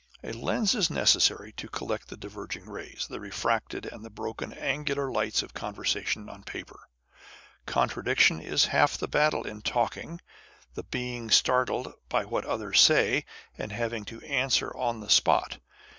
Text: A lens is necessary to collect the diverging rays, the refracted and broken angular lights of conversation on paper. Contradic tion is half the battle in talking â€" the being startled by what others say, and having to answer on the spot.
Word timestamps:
A 0.23 0.31
lens 0.33 0.73
is 0.73 0.89
necessary 0.89 1.51
to 1.51 1.69
collect 1.69 2.07
the 2.07 2.17
diverging 2.17 2.67
rays, 2.67 3.05
the 3.07 3.19
refracted 3.19 3.85
and 3.85 4.15
broken 4.15 4.51
angular 4.51 5.11
lights 5.11 5.43
of 5.43 5.53
conversation 5.53 6.27
on 6.27 6.41
paper. 6.43 6.89
Contradic 7.67 8.17
tion 8.17 8.41
is 8.41 8.65
half 8.73 8.97
the 8.97 9.07
battle 9.07 9.45
in 9.45 9.61
talking 9.61 10.13
â€" 10.13 10.19
the 10.73 10.83
being 10.85 11.29
startled 11.29 11.93
by 12.09 12.25
what 12.25 12.45
others 12.45 12.81
say, 12.81 13.25
and 13.59 13.71
having 13.71 14.03
to 14.05 14.19
answer 14.21 14.75
on 14.75 15.01
the 15.01 15.09
spot. 15.11 15.59